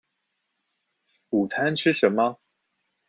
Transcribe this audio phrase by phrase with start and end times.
[1.29, 2.39] 午餐吃什麼